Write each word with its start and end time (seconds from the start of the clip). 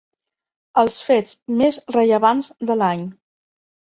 El 0.83 0.87
fets 1.09 1.35
més 1.59 1.79
rellevants 1.97 2.49
de 2.71 2.79
l'any. 2.81 3.05